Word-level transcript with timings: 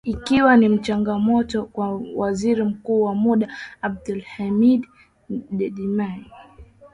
Ikiwa 0.05 0.57
ni 0.57 0.79
changamoto 0.79 1.63
kwa 1.63 2.01
Waziri 2.15 2.63
Mkuu 2.63 3.01
wa 3.01 3.15
muda 3.15 3.47
Abdulhamid 3.81 4.85
Dbeibah. 5.29 6.17